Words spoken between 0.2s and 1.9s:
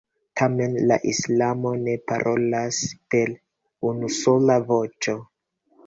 Tamen la islamo